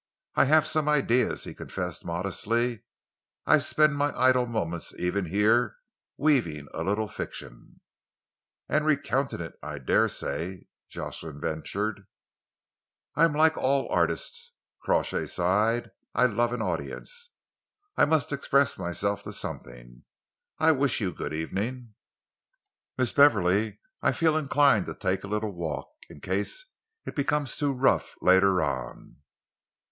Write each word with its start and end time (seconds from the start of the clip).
"I 0.33 0.45
have 0.45 0.65
some 0.65 0.89
ideas," 0.89 1.43
he 1.43 1.53
confessed 1.53 2.03
modestly. 2.03 2.81
"I 3.45 3.59
spend 3.59 3.95
my 3.97 4.11
idle 4.19 4.47
moments, 4.47 4.95
even 4.97 5.25
here, 5.25 5.75
weaving 6.17 6.67
a 6.73 6.83
little 6.83 7.07
fiction." 7.07 7.81
"And 8.67 8.83
recounting 8.87 9.41
it, 9.41 9.59
I 9.61 9.77
dare 9.77 10.09
say," 10.09 10.63
Jocelyn 10.89 11.39
ventured. 11.39 12.07
"I 13.15 13.25
am 13.25 13.33
like 13.33 13.55
all 13.57 13.87
artists," 13.91 14.53
Crawshay 14.81 15.27
sighed. 15.27 15.91
"I 16.15 16.25
love 16.25 16.51
an 16.51 16.63
audience. 16.63 17.29
I 17.95 18.05
must 18.05 18.31
express 18.31 18.79
myself 18.79 19.21
to 19.21 19.31
something. 19.31 20.05
I 20.57 20.71
will 20.71 20.79
wish 20.79 20.99
you 20.99 21.13
good 21.13 21.31
evening, 21.31 21.93
Miss 22.97 23.13
Beverley. 23.13 23.77
I 24.01 24.13
feel 24.13 24.35
inclined 24.35 24.87
to 24.87 24.95
take 24.95 25.23
a 25.23 25.27
little 25.27 25.51
walk, 25.53 25.89
in 26.09 26.21
case 26.21 26.65
it 27.05 27.15
becomes 27.15 27.55
too 27.55 27.71
rough 27.71 28.15
later 28.19 28.63
on." 28.63 29.17